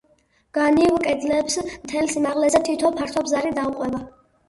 [0.57, 4.07] განივ კედლებს, მთელ სიმაღლეზე, თითო ფართო ბზარი დაუყვება.